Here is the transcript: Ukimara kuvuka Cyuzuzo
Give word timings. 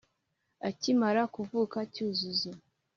Ukimara 0.69 1.23
kuvuka 1.35 1.77
Cyuzuzo 1.93 2.51